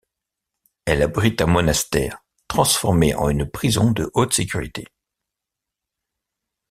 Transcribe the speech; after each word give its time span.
Elle 0.87 1.03
abrite 1.03 1.41
un 1.41 1.45
monastère, 1.45 2.25
transformé 2.47 3.13
en 3.13 3.29
une 3.29 3.45
prison 3.47 3.91
de 3.91 4.09
haute 4.15 4.33
sécurité. 4.33 4.87